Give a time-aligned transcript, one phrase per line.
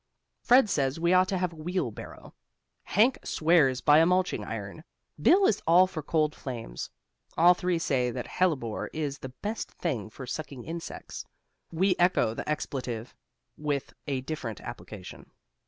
[0.41, 2.33] Fred says we ought to have a wheel barrow;
[2.85, 4.83] Hank swears by a mulching iron;
[5.21, 6.89] Bill is all for cold frames.
[7.37, 11.23] All three say that hellebore is the best thing for sucking insects.
[11.71, 13.13] We echo the expletive,
[13.57, 15.29] with a different application.